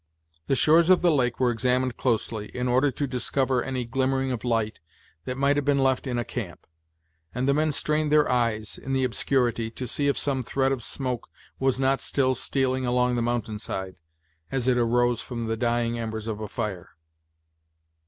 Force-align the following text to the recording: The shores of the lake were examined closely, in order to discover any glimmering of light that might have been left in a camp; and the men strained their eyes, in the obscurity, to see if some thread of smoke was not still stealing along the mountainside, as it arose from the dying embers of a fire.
The 0.47 0.55
shores 0.55 0.89
of 0.89 1.03
the 1.03 1.11
lake 1.11 1.39
were 1.39 1.51
examined 1.51 1.95
closely, 1.95 2.47
in 2.57 2.67
order 2.67 2.89
to 2.89 3.05
discover 3.05 3.61
any 3.61 3.85
glimmering 3.85 4.31
of 4.31 4.43
light 4.43 4.79
that 5.25 5.37
might 5.37 5.57
have 5.57 5.65
been 5.65 5.77
left 5.77 6.07
in 6.07 6.17
a 6.17 6.25
camp; 6.25 6.65
and 7.35 7.47
the 7.47 7.53
men 7.53 7.71
strained 7.71 8.11
their 8.11 8.27
eyes, 8.27 8.79
in 8.79 8.93
the 8.93 9.03
obscurity, 9.03 9.69
to 9.69 9.85
see 9.87 10.07
if 10.07 10.17
some 10.17 10.41
thread 10.41 10.71
of 10.71 10.81
smoke 10.81 11.29
was 11.59 11.79
not 11.79 12.01
still 12.01 12.33
stealing 12.33 12.83
along 12.83 13.15
the 13.15 13.21
mountainside, 13.21 13.97
as 14.51 14.67
it 14.67 14.75
arose 14.79 15.21
from 15.21 15.43
the 15.43 15.55
dying 15.55 15.99
embers 15.99 16.25
of 16.25 16.41
a 16.41 16.47
fire. 16.47 16.95